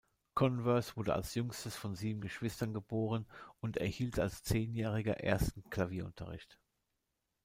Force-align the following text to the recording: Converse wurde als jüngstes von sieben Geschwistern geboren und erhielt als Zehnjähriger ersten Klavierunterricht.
Converse 0.33 0.95
wurde 0.95 1.13
als 1.13 1.35
jüngstes 1.35 1.75
von 1.75 1.93
sieben 1.95 2.21
Geschwistern 2.21 2.73
geboren 2.73 3.27
und 3.59 3.77
erhielt 3.77 4.17
als 4.17 4.41
Zehnjähriger 4.41 5.19
ersten 5.19 5.63
Klavierunterricht. 5.69 6.57